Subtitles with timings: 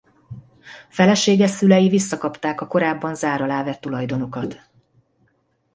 [0.89, 4.69] Felesége szülei visszakapták a korábban zár alá vett tulajdonukat.